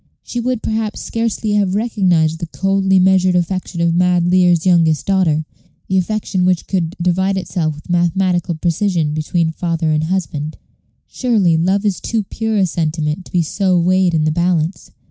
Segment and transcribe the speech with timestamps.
[0.23, 5.45] She would perhaps scarcely have recognized the coldly measured affection of mad Lear's youngest daughter
[5.87, 10.57] the affection which could divide itself with mathematical precision between father and husband.
[11.05, 14.89] Surely, love is too pure a sentiment to be so weighed in the balance.